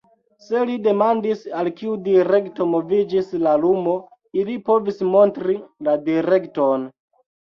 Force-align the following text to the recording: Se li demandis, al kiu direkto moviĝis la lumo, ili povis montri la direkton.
Se 0.43 0.61
li 0.67 0.75
demandis, 0.85 1.41
al 1.59 1.67
kiu 1.81 1.93
direkto 2.07 2.67
moviĝis 2.71 3.29
la 3.43 3.53
lumo, 3.65 3.93
ili 4.43 4.55
povis 4.71 4.97
montri 5.17 5.59
la 5.89 5.95
direkton. 6.09 6.89